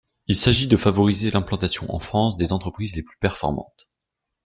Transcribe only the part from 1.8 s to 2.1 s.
en